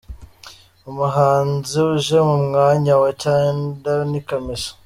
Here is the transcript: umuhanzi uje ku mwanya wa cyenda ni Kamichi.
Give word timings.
umuhanzi 0.89 1.75
uje 1.91 2.17
ku 2.27 2.35
mwanya 2.45 2.93
wa 3.01 3.11
cyenda 3.21 3.91
ni 4.11 4.19
Kamichi. 4.27 4.71